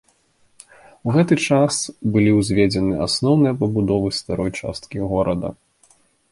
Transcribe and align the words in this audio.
У 1.09 1.13
гэты 1.17 1.37
час 1.49 1.73
былі 2.17 2.31
ўзведзены 2.39 2.95
асноўныя 3.09 3.53
пабудовы 3.63 4.09
старой 4.23 4.51
часткі 4.59 4.97
горада. 5.17 5.49